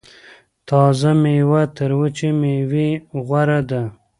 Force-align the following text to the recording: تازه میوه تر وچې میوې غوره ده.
تازه 0.67 1.11
میوه 1.21 1.63
تر 1.75 1.89
وچې 1.99 2.29
میوې 2.39 2.89
غوره 3.25 3.59
ده. 3.69 3.81